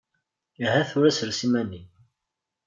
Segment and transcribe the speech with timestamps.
[0.65, 1.87] Aha tura sres iman-im!